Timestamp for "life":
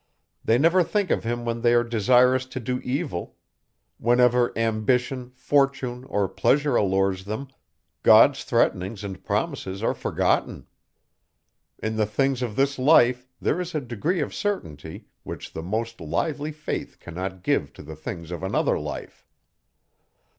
12.79-13.27, 18.79-19.23